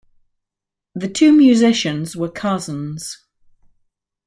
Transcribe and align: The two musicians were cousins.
The 0.95 1.07
two 1.07 1.31
musicians 1.31 2.15
were 2.15 2.31
cousins. 2.31 3.19